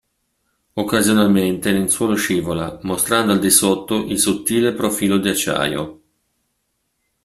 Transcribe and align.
Occasionalmente 0.73 1.69
il 1.69 1.75
lenzuolo 1.75 2.15
scivola, 2.15 2.79
mostrando 2.81 3.33
al 3.33 3.37
di 3.39 3.51
sotto 3.51 4.03
il 4.05 4.17
sottile 4.17 4.73
profilo 4.73 5.17
di 5.19 5.29
acciaio. 5.29 6.01